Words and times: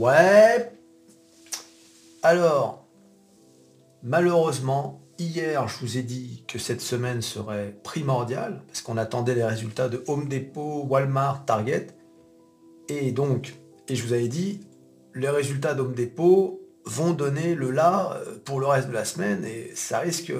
Ouais. 0.00 0.72
Alors, 2.22 2.86
malheureusement, 4.02 5.02
hier, 5.18 5.68
je 5.68 5.78
vous 5.80 5.98
ai 5.98 6.02
dit 6.02 6.42
que 6.48 6.58
cette 6.58 6.80
semaine 6.80 7.20
serait 7.20 7.76
primordiale, 7.84 8.62
parce 8.66 8.80
qu'on 8.80 8.96
attendait 8.96 9.34
les 9.34 9.44
résultats 9.44 9.90
de 9.90 10.02
Home 10.06 10.26
Depot, 10.26 10.86
Walmart, 10.88 11.44
Target. 11.44 11.88
Et 12.88 13.12
donc, 13.12 13.52
et 13.88 13.94
je 13.94 14.06
vous 14.06 14.14
avais 14.14 14.28
dit, 14.28 14.60
les 15.14 15.28
résultats 15.28 15.74
d'Home 15.74 15.92
Depot 15.92 16.62
vont 16.86 17.10
donner 17.10 17.54
le 17.54 17.70
là 17.70 18.14
euh, 18.14 18.38
pour 18.42 18.58
le 18.58 18.66
reste 18.66 18.88
de 18.88 18.94
la 18.94 19.04
semaine, 19.04 19.44
et 19.44 19.72
ça 19.74 19.98
risque, 19.98 20.32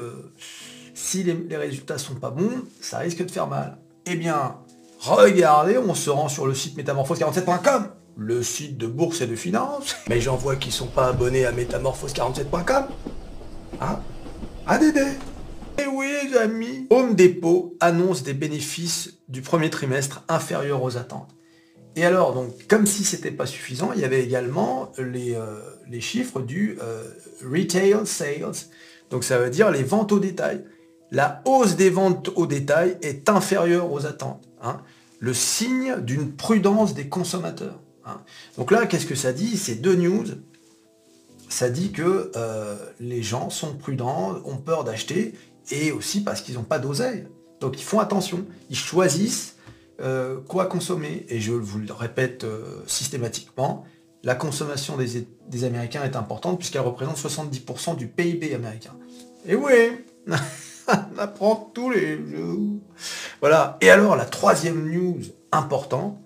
si 0.94 1.22
les, 1.22 1.34
les 1.34 1.56
résultats 1.58 1.98
sont 1.98 2.14
pas 2.14 2.30
bons, 2.30 2.64
ça 2.80 3.00
risque 3.00 3.22
de 3.22 3.30
faire 3.30 3.46
mal. 3.46 3.76
Eh 4.06 4.16
bien, 4.16 4.56
regardez, 5.00 5.76
on 5.76 5.94
se 5.94 6.08
rend 6.08 6.30
sur 6.30 6.46
le 6.46 6.54
site 6.54 6.78
métamorphose47.com 6.78 7.99
le 8.16 8.42
site 8.42 8.76
de 8.76 8.86
bourse 8.86 9.20
et 9.20 9.26
de 9.26 9.36
finance. 9.36 9.96
Mais 10.08 10.20
j'en 10.20 10.36
vois 10.36 10.56
qui 10.56 10.70
sont 10.70 10.86
pas 10.86 11.08
abonnés 11.08 11.46
à 11.46 11.52
métamorphose47.com. 11.52 12.84
Hein? 13.80 14.00
ADD 14.66 14.98
Eh 15.78 15.86
oui 15.86 16.06
les 16.24 16.36
amis 16.36 16.86
Home 16.90 17.14
Depot 17.14 17.76
annonce 17.80 18.22
des 18.22 18.34
bénéfices 18.34 19.14
du 19.28 19.42
premier 19.42 19.70
trimestre 19.70 20.24
inférieurs 20.28 20.82
aux 20.82 20.96
attentes. 20.96 21.34
Et 21.96 22.04
alors, 22.04 22.34
donc, 22.34 22.68
comme 22.68 22.86
si 22.86 23.04
c'était 23.04 23.32
pas 23.32 23.46
suffisant, 23.46 23.90
il 23.94 24.00
y 24.00 24.04
avait 24.04 24.22
également 24.22 24.92
les, 24.98 25.34
euh, 25.34 25.58
les 25.88 26.00
chiffres 26.00 26.40
du 26.40 26.78
euh, 26.80 27.04
retail 27.44 27.96
sales. 28.04 28.52
Donc 29.10 29.24
ça 29.24 29.38
veut 29.38 29.50
dire 29.50 29.70
les 29.70 29.82
ventes 29.82 30.12
au 30.12 30.20
détail. 30.20 30.64
La 31.10 31.42
hausse 31.44 31.74
des 31.74 31.90
ventes 31.90 32.30
au 32.36 32.46
détail 32.46 32.96
est 33.02 33.28
inférieure 33.28 33.92
aux 33.92 34.06
attentes. 34.06 34.46
Hein. 34.62 34.82
le 35.20 35.32
signe 35.32 35.96
d'une 36.02 36.32
prudence 36.32 36.92
des 36.92 37.08
consommateurs. 37.08 37.80
Hein. 38.10 38.22
Donc 38.56 38.70
là, 38.70 38.86
qu'est-ce 38.86 39.06
que 39.06 39.14
ça 39.14 39.32
dit? 39.32 39.56
C'est 39.56 39.76
deux 39.76 39.96
news. 39.96 40.26
Ça 41.48 41.68
dit 41.68 41.92
que 41.92 42.30
euh, 42.36 42.76
les 43.00 43.22
gens 43.22 43.50
sont 43.50 43.74
prudents, 43.74 44.36
ont 44.44 44.56
peur 44.56 44.84
d'acheter, 44.84 45.34
et 45.70 45.92
aussi 45.92 46.22
parce 46.22 46.40
qu'ils 46.42 46.54
n'ont 46.54 46.62
pas 46.62 46.78
d'oseille. 46.78 47.26
Donc 47.60 47.78
ils 47.78 47.84
font 47.84 47.98
attention, 47.98 48.46
ils 48.70 48.76
choisissent 48.76 49.56
euh, 50.00 50.38
quoi 50.48 50.66
consommer. 50.66 51.26
Et 51.28 51.40
je 51.40 51.52
vous 51.52 51.78
le 51.78 51.92
répète 51.92 52.44
euh, 52.44 52.82
systématiquement, 52.86 53.84
la 54.22 54.34
consommation 54.34 54.96
des, 54.96 55.64
Américains 55.64 56.04
est 56.04 56.16
importante 56.16 56.58
puisqu'elle 56.58 56.82
représente 56.82 57.18
70% 57.18 57.96
du 57.96 58.06
PIB 58.06 58.54
américain. 58.54 58.94
Et 59.46 59.54
oui 59.54 60.04
On 60.88 61.18
apprend 61.18 61.70
tous 61.72 61.90
les 61.90 62.16
jours. 62.16 62.80
Voilà. 63.40 63.78
Et 63.80 63.90
alors, 63.90 64.16
la 64.16 64.24
troisième 64.24 64.90
news 64.90 65.20
importante, 65.52 66.18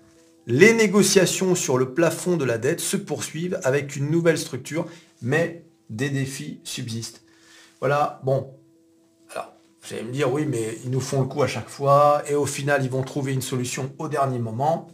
les 0.47 0.73
négociations 0.73 1.55
sur 1.55 1.77
le 1.77 1.93
plafond 1.93 2.37
de 2.37 2.45
la 2.45 2.57
dette 2.57 2.79
se 2.79 2.97
poursuivent 2.97 3.59
avec 3.63 3.95
une 3.95 4.11
nouvelle 4.11 4.37
structure, 4.37 4.85
mais 5.21 5.63
des 5.89 6.09
défis 6.09 6.59
subsistent. 6.63 7.21
Voilà, 7.79 8.19
bon. 8.23 8.51
Alors, 9.31 9.53
vous 9.81 9.93
allez 9.93 10.03
me 10.03 10.11
dire, 10.11 10.31
oui, 10.31 10.45
mais 10.45 10.77
ils 10.83 10.91
nous 10.91 11.01
font 11.01 11.21
le 11.21 11.27
coup 11.27 11.41
à 11.41 11.47
chaque 11.47 11.69
fois, 11.69 12.21
et 12.27 12.35
au 12.35 12.45
final, 12.45 12.83
ils 12.83 12.89
vont 12.89 13.03
trouver 13.03 13.33
une 13.33 13.41
solution 13.41 13.91
au 13.97 14.07
dernier 14.07 14.39
moment. 14.39 14.87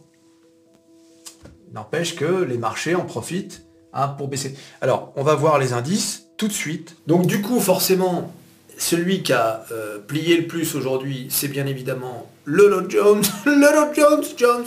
N'empêche 1.72 2.16
que 2.16 2.44
les 2.44 2.58
marchés 2.58 2.94
en 2.94 3.04
profitent 3.04 3.64
hein, 3.92 4.08
pour 4.08 4.28
baisser. 4.28 4.54
Alors, 4.80 5.12
on 5.16 5.22
va 5.22 5.34
voir 5.34 5.58
les 5.58 5.72
indices 5.72 6.26
tout 6.36 6.48
de 6.48 6.52
suite. 6.52 6.96
Donc, 7.06 7.26
du 7.26 7.40
coup, 7.40 7.60
forcément, 7.60 8.32
celui 8.78 9.22
qui 9.22 9.32
a 9.32 9.64
euh, 9.70 9.98
plié 9.98 10.36
le 10.38 10.46
plus 10.46 10.74
aujourd'hui, 10.74 11.28
c'est 11.30 11.48
bien 11.48 11.66
évidemment 11.66 12.30
Dow 12.46 12.88
Jones, 12.88 13.22
Dow 13.44 13.94
Jones, 13.94 14.24
Jones. 14.36 14.64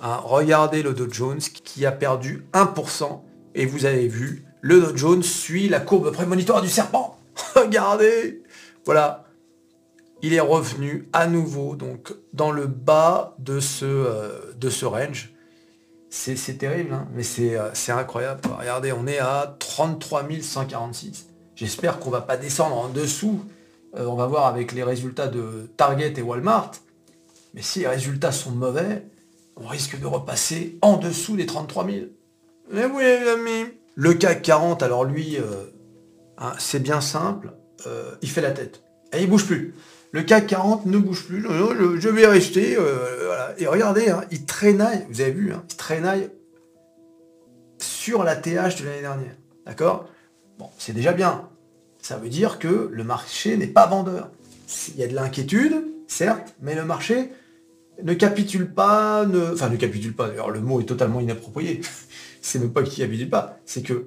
Hein, 0.00 0.20
regardez 0.24 0.82
le 0.82 0.94
Dow 0.94 1.10
Jones 1.10 1.40
qui 1.40 1.84
a 1.86 1.92
perdu 1.92 2.44
1%. 2.52 3.20
Et 3.54 3.66
vous 3.66 3.84
avez 3.84 4.08
vu, 4.08 4.44
le 4.60 4.80
Dow 4.80 4.96
Jones 4.96 5.22
suit 5.22 5.68
la 5.68 5.80
courbe 5.80 6.12
prémonitoire 6.12 6.62
du 6.62 6.68
serpent. 6.68 7.18
regardez 7.54 8.42
Voilà. 8.84 9.24
Il 10.22 10.34
est 10.34 10.40
revenu 10.40 11.08
à 11.14 11.26
nouveau 11.26 11.76
donc 11.76 12.14
dans 12.34 12.50
le 12.50 12.66
bas 12.66 13.34
de 13.38 13.58
ce, 13.58 13.86
euh, 13.86 14.52
de 14.58 14.68
ce 14.68 14.84
range. 14.84 15.32
C'est 16.10 16.58
terrible, 16.58 16.92
hein, 16.92 17.06
mais 17.14 17.22
euh, 17.38 17.70
c'est 17.72 17.92
incroyable. 17.92 18.40
Regardez, 18.58 18.92
on 18.92 19.06
est 19.06 19.18
à 19.20 19.56
33 19.60 20.24
146. 20.42 21.28
J'espère 21.54 22.00
qu'on 22.00 22.10
va 22.10 22.20
pas 22.20 22.36
descendre 22.36 22.76
en 22.76 22.88
dessous. 22.88 23.40
Euh, 23.96 24.06
on 24.06 24.16
va 24.16 24.26
voir 24.26 24.46
avec 24.46 24.72
les 24.72 24.82
résultats 24.82 25.28
de 25.28 25.70
Target 25.76 26.14
et 26.16 26.22
Walmart. 26.22 26.72
Mais 27.54 27.62
si 27.62 27.80
les 27.80 27.86
résultats 27.86 28.32
sont 28.32 28.50
mauvais, 28.50 29.04
on 29.60 29.66
risque 29.66 30.00
de 30.00 30.06
repasser 30.06 30.78
en 30.82 30.96
dessous 30.96 31.36
des 31.36 31.46
33 31.46 31.86
000. 31.86 32.06
Mais 32.72 32.86
oui, 32.86 33.02
les 33.02 33.28
amis. 33.28 33.70
Le 33.94 34.14
CAC 34.14 34.42
40, 34.42 34.82
alors 34.82 35.04
lui, 35.04 35.36
euh, 35.36 35.66
hein, 36.38 36.52
c'est 36.58 36.82
bien 36.82 37.00
simple, 37.00 37.52
euh, 37.86 38.12
il 38.22 38.30
fait 38.30 38.40
la 38.40 38.52
tête. 38.52 38.82
Et 39.12 39.22
il 39.22 39.28
bouge 39.28 39.46
plus. 39.46 39.74
Le 40.12 40.22
CAC 40.22 40.46
40 40.46 40.86
ne 40.86 40.98
bouge 40.98 41.26
plus. 41.26 41.42
je, 41.42 42.08
vais 42.08 42.26
rester. 42.26 42.76
Euh, 42.78 43.52
Et 43.58 43.66
regardez, 43.66 44.08
hein, 44.08 44.24
il 44.30 44.46
traînaille, 44.46 45.06
vous 45.10 45.20
avez 45.20 45.32
vu, 45.32 45.52
hein, 45.52 45.62
il 45.68 45.76
traînaille 45.76 46.30
sur 47.78 48.24
la 48.24 48.36
TH 48.36 48.80
de 48.80 48.86
l'année 48.86 49.02
dernière. 49.02 49.34
D'accord? 49.66 50.08
Bon, 50.58 50.70
c'est 50.78 50.92
déjà 50.92 51.12
bien. 51.12 51.48
Ça 52.00 52.16
veut 52.16 52.28
dire 52.28 52.58
que 52.58 52.88
le 52.90 53.04
marché 53.04 53.56
n'est 53.56 53.66
pas 53.66 53.86
vendeur. 53.86 54.30
Il 54.94 55.00
y 55.00 55.04
a 55.04 55.06
de 55.06 55.14
l'inquiétude, 55.14 55.84
certes, 56.06 56.54
mais 56.60 56.74
le 56.74 56.84
marché 56.84 57.30
ne 58.02 58.14
capitule 58.14 58.72
pas, 58.72 59.26
ne... 59.26 59.52
enfin 59.52 59.68
ne 59.68 59.76
capitule 59.76 60.14
pas, 60.14 60.28
d'ailleurs 60.28 60.50
le 60.50 60.60
mot 60.60 60.80
est 60.80 60.84
totalement 60.84 61.20
inapproprié, 61.20 61.80
c'est 62.40 62.58
même 62.58 62.72
pas 62.72 62.82
qu'il 62.82 63.04
capitule 63.04 63.30
pas, 63.30 63.58
c'est 63.64 63.82
que 63.82 64.06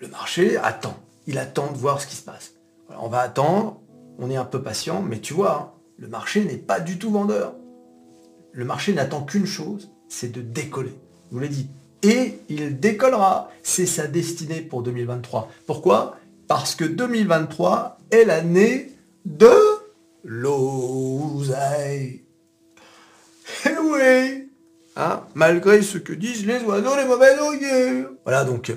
le 0.00 0.08
marché 0.08 0.56
attend, 0.56 0.96
il 1.26 1.38
attend 1.38 1.70
de 1.72 1.76
voir 1.76 2.00
ce 2.00 2.06
qui 2.06 2.16
se 2.16 2.22
passe. 2.22 2.54
on 3.00 3.08
va 3.08 3.20
attendre, 3.20 3.80
on 4.18 4.30
est 4.30 4.36
un 4.36 4.44
peu 4.44 4.62
patient, 4.62 5.02
mais 5.02 5.20
tu 5.20 5.34
vois, 5.34 5.78
le 5.98 6.08
marché 6.08 6.44
n'est 6.44 6.56
pas 6.56 6.80
du 6.80 6.98
tout 6.98 7.10
vendeur. 7.10 7.54
Le 8.52 8.64
marché 8.64 8.92
n'attend 8.92 9.22
qu'une 9.22 9.46
chose, 9.46 9.90
c'est 10.08 10.32
de 10.32 10.40
décoller. 10.40 10.94
Je 11.28 11.34
vous 11.34 11.40
l'ai 11.40 11.48
dit. 11.48 11.68
Et 12.02 12.38
il 12.48 12.78
décollera. 12.78 13.50
C'est 13.62 13.86
sa 13.86 14.06
destinée 14.06 14.60
pour 14.60 14.82
2023. 14.82 15.50
Pourquoi? 15.66 16.16
Parce 16.46 16.74
que 16.74 16.84
2023 16.84 17.98
est 18.10 18.24
l'année 18.24 18.92
de 19.24 19.52
l'oseille. 20.24 21.57
Malgré 25.34 25.82
ce 25.82 25.98
que 25.98 26.12
disent 26.12 26.46
les 26.46 26.60
oiseaux, 26.62 26.96
les 26.96 27.04
mauvais 27.04 27.38
oreillers. 27.38 28.06
Voilà, 28.24 28.44
donc, 28.44 28.72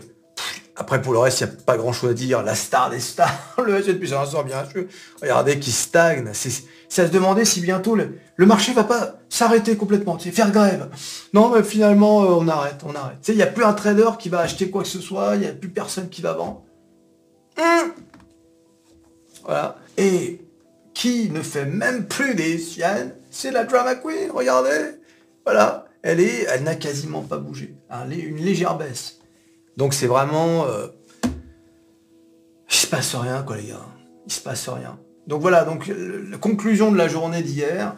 après, 0.76 1.02
pour 1.02 1.14
le 1.14 1.20
reste, 1.20 1.42
il 1.42 1.46
n'y 1.46 1.52
a 1.52 1.54
pas 1.66 1.78
grand-chose 1.78 2.12
à 2.12 2.14
dire. 2.14 2.44
La 2.44 2.56
star 2.56 2.90
des 2.90 3.00
stars, 3.00 3.56
le 3.66 3.76
S&P 3.78 4.08
sort 4.08 4.44
bien 4.44 4.68
sûr. 4.70 4.86
Regardez 5.22 5.60
qui 5.60 5.72
stagne. 5.72 6.32
C'est 6.34 7.02
à 7.04 7.08
se 7.08 7.12
demander 7.12 7.46
si 7.46 7.62
bientôt 7.62 7.96
le, 7.96 8.18
le 8.36 8.46
marché 8.46 8.74
va 8.74 8.84
pas 8.84 9.16
s'arrêter 9.30 9.78
complètement, 9.78 10.18
c'est 10.20 10.32
faire 10.32 10.52
grève. 10.52 10.90
Non, 11.34 11.50
mais 11.50 11.64
finalement, 11.64 12.24
euh, 12.24 12.28
on 12.32 12.48
arrête, 12.48 12.82
on 12.86 12.96
arrête. 12.96 13.26
il 13.28 13.36
n'y 13.36 13.44
a 13.44 13.48
plus 13.48 13.64
un 13.64 13.74
trader 13.74 14.10
qui 14.20 14.30
va 14.30 14.40
acheter 14.40 14.70
quoi 14.70 14.82
que 14.82 14.90
ce 14.90 15.00
soit, 15.00 15.36
il 15.36 15.42
n'y 15.42 15.48
a 15.48 15.54
plus 15.54 15.70
personne 15.70 16.10
qui 16.10 16.22
va 16.22 16.34
vendre. 16.34 16.64
Hum. 17.58 17.92
voilà. 19.44 19.78
Et 19.98 20.42
qui 20.94 21.30
ne 21.30 21.42
fait 21.42 21.66
même 21.66 22.08
plus 22.08 22.36
des 22.36 22.58
siennes, 22.58 23.16
c'est 23.30 23.52
la 23.52 23.64
drama 23.64 23.96
queen, 23.96 24.32
regardez. 24.32 25.00
Voilà, 25.46 25.86
elle 26.04 26.20
est, 26.20 26.44
elle 26.50 26.64
n'a 26.64 26.76
quasiment 26.76 27.22
pas 27.22 27.38
bougé. 27.38 27.76
Hein, 27.90 28.10
une 28.10 28.38
légère 28.38 28.78
baisse. 28.78 29.20
Donc 29.78 29.94
c'est 29.94 30.08
vraiment... 30.08 30.66
Euh, 30.66 30.88
il 31.24 32.76
se 32.76 32.88
passe 32.88 33.16
rien, 33.16 33.44
quoi, 33.44 33.58
les 33.58 33.68
gars. 33.68 33.86
Il 34.26 34.32
se 34.32 34.42
passe 34.42 34.70
rien. 34.70 35.00
Donc 35.28 35.42
voilà, 35.42 35.66
donc 35.66 35.88
la 35.88 36.38
conclusion 36.38 36.92
de 36.92 36.98
la 36.98 37.08
journée 37.08 37.44
d'hier, 37.44 37.96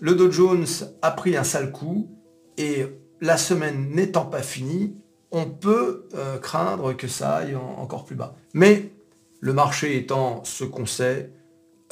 le 0.00 0.14
Dow 0.14 0.30
Jones 0.30 0.66
a 1.02 1.10
pris 1.10 1.36
un 1.36 1.44
sale 1.44 1.72
coup, 1.72 2.08
et 2.56 2.86
la 3.20 3.36
semaine 3.36 3.90
n'étant 3.90 4.26
pas 4.26 4.42
finie, 4.42 4.96
on 5.30 5.46
peut 5.46 6.08
euh, 6.14 6.38
craindre 6.38 6.92
que 6.92 7.08
ça 7.08 7.36
aille 7.36 7.56
encore 7.56 8.04
plus 8.04 8.14
bas. 8.14 8.36
Mais 8.52 8.92
le 9.40 9.52
marché 9.52 9.96
étant 9.96 10.44
ce 10.44 10.64
qu'on 10.64 10.86
sait, 10.86 11.32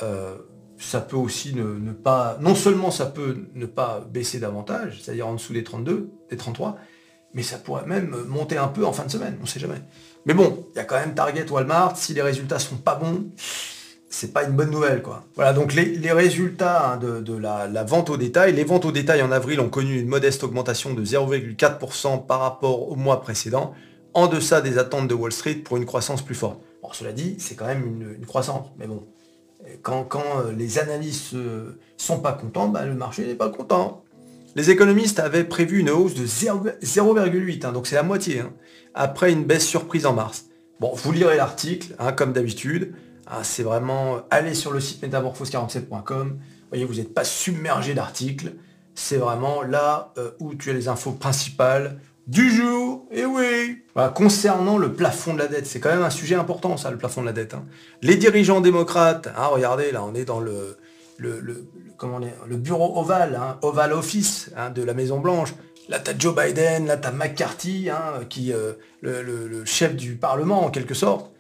euh, 0.02 0.36
ça 0.82 1.00
peut 1.00 1.16
aussi 1.16 1.54
ne, 1.54 1.92
pas... 1.92 2.36
Non 2.40 2.54
seulement 2.54 2.90
ça 2.90 3.06
peut 3.06 3.46
ne 3.54 3.66
pas 3.66 4.04
baisser 4.10 4.40
davantage, 4.40 5.00
c'est-à-dire 5.00 5.28
en 5.28 5.34
dessous 5.34 5.52
des 5.52 5.62
32, 5.62 6.10
des 6.28 6.36
33, 6.36 6.76
mais 7.34 7.42
ça 7.42 7.58
pourrait 7.58 7.86
même 7.86 8.14
monter 8.28 8.56
un 8.56 8.68
peu 8.68 8.84
en 8.84 8.92
fin 8.92 9.04
de 9.04 9.10
semaine, 9.10 9.36
on 9.38 9.42
ne 9.42 9.48
sait 9.48 9.60
jamais. 9.60 9.80
Mais 10.26 10.34
bon, 10.34 10.66
il 10.74 10.78
y 10.78 10.80
a 10.80 10.84
quand 10.84 10.98
même 10.98 11.14
Target, 11.14 11.50
Walmart, 11.50 11.96
si 11.96 12.14
les 12.14 12.22
résultats 12.22 12.58
sont 12.58 12.76
pas 12.76 12.96
bons, 12.96 13.30
c'est 14.08 14.32
pas 14.32 14.42
une 14.42 14.52
bonne 14.52 14.70
nouvelle 14.70 15.02
quoi. 15.02 15.24
Voilà, 15.36 15.52
donc 15.52 15.72
les, 15.72 16.12
résultats 16.12 16.92
hein, 16.92 16.96
de, 16.98 17.36
la, 17.36 17.84
vente 17.84 18.10
au 18.10 18.16
détail, 18.16 18.52
les 18.52 18.64
ventes 18.64 18.84
au 18.84 18.92
détail 18.92 19.22
en 19.22 19.30
avril 19.30 19.60
ont 19.60 19.70
connu 19.70 20.00
une 20.00 20.08
modeste 20.08 20.42
augmentation 20.42 20.94
de 20.94 21.04
0,4% 21.04 22.26
par 22.26 22.40
rapport 22.40 22.90
au 22.90 22.96
mois 22.96 23.22
précédent, 23.22 23.72
en 24.14 24.26
deçà 24.26 24.60
des 24.60 24.78
attentes 24.78 25.08
de 25.08 25.14
Wall 25.14 25.32
Street 25.32 25.54
pour 25.54 25.76
une 25.76 25.86
croissance 25.86 26.22
plus 26.22 26.34
forte. 26.34 26.60
Bon, 26.82 26.92
cela 26.92 27.12
dit, 27.12 27.36
c'est 27.38 27.54
quand 27.54 27.66
même 27.66 27.84
une 28.18 28.26
croissance, 28.26 28.66
mais 28.76 28.86
bon, 28.86 29.06
quand, 29.82 30.06
euh, 30.14 30.52
les 30.52 30.78
analystes 30.78 31.34
ne 31.34 31.78
sont 31.96 32.20
pas 32.20 32.32
contents, 32.32 32.68
bah, 32.68 32.84
le 32.84 32.94
marché 32.94 33.26
n'est 33.26 33.34
pas 33.34 33.50
content. 33.50 34.04
Les 34.54 34.70
économistes 34.70 35.18
avaient 35.18 35.44
prévu 35.44 35.80
une 35.80 35.90
hausse 35.90 36.14
de 36.14 36.26
0,8, 36.26 37.64
hein, 37.64 37.72
donc 37.72 37.86
c'est 37.86 37.94
la 37.94 38.02
moitié, 38.02 38.40
hein, 38.40 38.52
après 38.94 39.32
une 39.32 39.44
baisse 39.44 39.66
surprise 39.66 40.04
en 40.04 40.12
mars. 40.12 40.46
Bon, 40.78 40.92
vous 40.94 41.12
lirez 41.12 41.36
l'article, 41.36 41.94
hein, 41.98 42.12
comme 42.12 42.32
d'habitude. 42.32 42.94
c'est 43.42 43.62
vraiment 43.62 44.20
aller 44.30 44.52
sur 44.52 44.72
le 44.72 44.80
site 44.80 45.02
métamorphose47.com. 45.02 46.38
Voyez, 46.68 46.84
vous 46.84 46.94
n'êtes 46.94 47.14
pas 47.14 47.24
submergé 47.24 47.94
d'articles. 47.94 48.54
C'est 48.94 49.16
vraiment 49.16 49.62
là 49.62 50.12
euh, 50.18 50.32
où 50.40 50.54
tu 50.54 50.70
as 50.70 50.72
les 50.74 50.88
infos 50.88 51.12
principales 51.12 51.98
du 52.26 52.50
jour. 52.50 53.06
Et 53.10 53.24
oui. 53.24 53.82
concernant 54.14 54.78
le 54.78 54.92
plafond 54.92 55.34
de 55.34 55.38
la 55.38 55.48
dette, 55.48 55.66
c'est 55.66 55.80
quand 55.80 55.90
même 55.90 56.02
un 56.02 56.10
sujet 56.10 56.34
important, 56.34 56.76
ça, 56.76 56.90
le 56.90 56.98
plafond 56.98 57.20
de 57.20 57.26
la 57.26 57.32
dette. 57.32 57.54
Les 58.00 58.16
dirigeants 58.16 58.60
démocrates, 58.60 59.28
regardez, 59.36 59.92
là, 59.92 60.04
on 60.04 60.14
est 60.14 60.24
dans 60.24 60.40
le, 60.40 60.76
le, 61.18 61.66
comment 61.96 62.20
le 62.48 62.56
bureau 62.56 62.98
ovale, 62.98 63.38
hein, 63.40 63.58
Oval 63.62 63.92
Office 63.92 64.50
hein, 64.56 64.70
de 64.70 64.82
la 64.82 64.94
Maison 64.94 65.20
Blanche. 65.20 65.54
Là, 65.88 65.98
tu 65.98 66.10
as 66.10 66.18
Joe 66.18 66.34
Biden, 66.34 66.86
là, 66.86 66.96
tu 66.96 67.08
as 67.08 67.12
McCarthy, 67.12 67.90
hein, 67.90 68.24
qui, 68.28 68.52
euh, 68.52 68.72
le, 69.00 69.64
chef 69.64 69.96
du 69.96 70.14
Parlement, 70.14 70.64
en 70.64 70.70
quelque 70.70 70.94
sorte, 70.94 71.30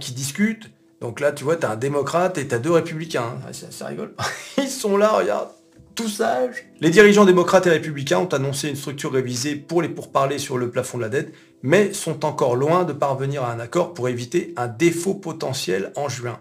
qui 0.00 0.12
discute. 0.12 0.70
Donc 1.00 1.18
là, 1.18 1.32
tu 1.32 1.44
vois, 1.44 1.56
tu 1.56 1.66
as 1.66 1.70
un 1.70 1.76
démocrate 1.76 2.38
et 2.38 2.46
tu 2.46 2.54
as 2.54 2.58
deux 2.58 2.70
républicains. 2.70 3.38
Ça, 3.52 3.66
ça 3.70 3.86
rigole. 3.86 4.14
Ils 4.58 4.68
sont 4.68 4.96
là, 4.96 5.12
regarde, 5.12 5.48
tout 5.94 6.08
sages. 6.08 6.64
Les 6.80 6.90
dirigeants 6.90 7.24
démocrates 7.24 7.66
et 7.66 7.70
républicains 7.70 8.18
ont 8.18 8.26
annoncé 8.26 8.68
une 8.68 8.76
structure 8.76 9.12
révisée 9.12 9.56
pour 9.56 9.82
les 9.82 9.88
pourparlers 9.88 10.38
sur 10.38 10.58
le 10.58 10.70
plafond 10.70 10.98
de 10.98 11.02
la 11.02 11.08
dette, 11.08 11.32
mais 11.62 11.92
sont 11.92 12.24
encore 12.24 12.56
loin 12.56 12.84
de 12.84 12.92
parvenir 12.92 13.44
à 13.44 13.52
un 13.52 13.60
accord 13.60 13.94
pour 13.94 14.08
éviter 14.08 14.52
un 14.56 14.68
défaut 14.68 15.14
potentiel 15.14 15.92
en 15.96 16.08
juin. 16.08 16.40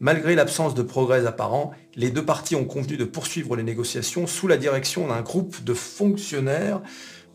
Malgré 0.00 0.34
l'absence 0.34 0.74
de 0.74 0.82
progrès 0.82 1.26
apparent, 1.26 1.72
les 1.94 2.10
deux 2.10 2.24
parties 2.24 2.56
ont 2.56 2.64
convenu 2.64 2.96
de 2.96 3.04
poursuivre 3.04 3.54
les 3.54 3.62
négociations 3.62 4.26
sous 4.26 4.48
la 4.48 4.56
direction 4.56 5.06
d'un 5.06 5.22
groupe 5.22 5.62
de 5.62 5.74
fonctionnaires 5.74 6.80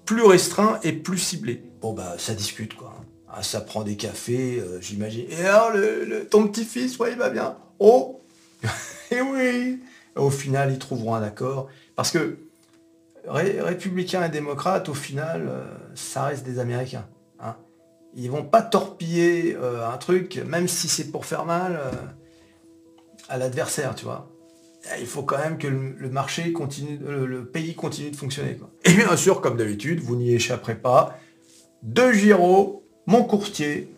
plus 0.06 0.24
restreint 0.24 0.80
et 0.84 0.92
plus 0.92 1.18
ciblé. 1.18 1.64
Bon 1.82 1.94
bah 1.94 2.16
ça 2.18 2.34
discute 2.34 2.74
quoi. 2.76 2.96
Ah, 3.30 3.44
ça 3.44 3.62
prend 3.62 3.84
des 3.84 3.96
cafés, 3.96 4.60
euh, 4.60 4.82
j'imagine. 4.82 5.26
Et 5.30 5.46
alors 5.46 5.72
le, 5.72 6.28
ton 6.30 6.48
petit-fils, 6.48 6.98
ouais, 6.98 7.12
il 7.12 7.18
va 7.18 7.30
bien? 7.30 7.58
Oh 7.80 8.22
Et 9.12 9.22
oui 9.22 9.80
Au 10.18 10.30
final, 10.30 10.72
ils 10.72 10.80
trouveront 10.80 11.16
un 11.16 11.24
accord. 11.24 11.68
Parce 11.96 12.12
que 12.12 12.38
républicains 13.28 14.26
et 14.26 14.30
démocrates, 14.30 14.90
au 14.90 14.94
final, 14.94 15.48
euh, 15.50 15.64
ça 15.96 16.26
reste 16.26 16.46
des 16.46 16.60
Américains. 16.60 17.06
Hein. 17.40 17.56
Ils 18.16 18.32
vont 18.32 18.44
pas 18.44 18.62
torpiller 18.62 19.56
euh, 19.56 19.88
un 19.88 19.98
truc, 19.98 20.42
même 20.46 20.68
si 20.68 20.88
c'est 20.88 21.12
pour 21.12 21.26
faire 21.26 21.46
mal 21.46 21.80
à 23.30 23.38
l'adversaire, 23.38 23.96
tu 23.96 24.06
vois. 24.06 24.30
Il 25.00 25.06
faut 25.06 25.24
quand 25.24 25.38
même 25.38 25.58
que 25.58 25.68
le 25.68 26.10
marché 26.10 26.54
continue, 26.54 26.98
le, 27.06 27.44
pays 27.46 27.76
continue 27.76 28.12
de 28.12 28.16
fonctionner. 28.16 28.58
Et 28.86 28.94
bien 28.94 29.18
sûr, 29.18 29.42
comme 29.42 29.58
d'habitude, 29.58 30.00
vous 30.00 30.16
n'y 30.16 30.34
échapperez 30.34 30.76
pas. 30.76 31.20
De 31.84 32.12
Giro, 32.14 32.88
mon 33.06 33.24
courtier, 33.24 33.94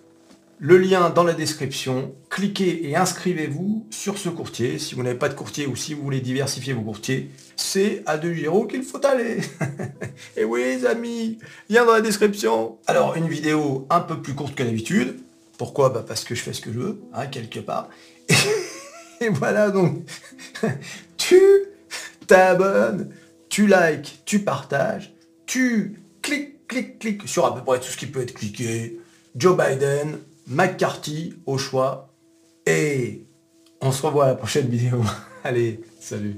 le 0.59 0.77
lien 0.77 1.09
dans 1.09 1.23
la 1.23 1.33
description. 1.33 2.13
Cliquez 2.29 2.89
et 2.89 2.95
inscrivez-vous 2.95 3.87
sur 3.89 4.17
ce 4.17 4.29
courtier. 4.29 4.77
Si 4.77 4.93
vous 4.93 5.03
n'avez 5.03 5.17
pas 5.17 5.29
de 5.29 5.33
courtier 5.33 5.65
ou 5.65 5.75
si 5.75 5.93
vous 5.93 6.03
voulez 6.03 6.19
diversifier 6.19 6.73
vos 6.73 6.81
courtiers, 6.81 7.29
c'est 7.55 8.03
à 8.05 8.17
De 8.17 8.31
Giro 8.31 8.67
qu'il 8.67 8.83
faut 8.83 9.03
aller. 9.05 9.39
et 10.37 10.43
oui, 10.43 10.61
les 10.63 10.85
amis, 10.85 11.39
lien 11.69 11.85
dans 11.85 11.93
la 11.93 12.01
description. 12.01 12.77
Alors, 12.87 13.15
une 13.15 13.27
vidéo 13.27 13.87
un 13.89 14.01
peu 14.01 14.21
plus 14.21 14.35
courte 14.35 14.55
que 14.55 14.63
d'habitude. 14.63 15.19
Pourquoi? 15.57 15.89
Bah 15.89 16.03
Parce 16.07 16.23
que 16.23 16.35
je 16.35 16.41
fais 16.41 16.53
ce 16.53 16.61
que 16.61 16.71
je 16.71 16.79
veux, 16.79 17.01
hein, 17.13 17.27
quelque 17.27 17.59
part. 17.59 17.89
Et 19.21 19.29
voilà 19.29 19.69
donc, 19.69 20.05
tu 21.17 21.41
t'abonnes, 22.25 23.09
tu 23.49 23.67
likes, 23.67 24.21
tu 24.23 24.39
partages, 24.39 25.13
tu 25.45 26.01
cliques, 26.21 26.65
cliques, 26.69 26.99
cliques 26.99 27.27
sur 27.27 27.45
à 27.45 27.53
peu 27.53 27.61
près 27.61 27.79
tout 27.79 27.87
ce 27.87 27.97
qui 27.97 28.05
peut 28.05 28.21
être 28.21 28.33
cliqué. 28.33 28.97
Joe 29.35 29.57
Biden, 29.57 30.19
McCarthy 30.49 31.35
au 31.45 31.57
choix. 31.57 32.13
Et 32.65 33.27
on 33.81 33.91
se 33.91 34.05
revoit 34.05 34.25
à 34.25 34.27
la 34.29 34.35
prochaine 34.35 34.67
vidéo. 34.67 35.01
Allez, 35.43 35.81
salut. 35.99 36.35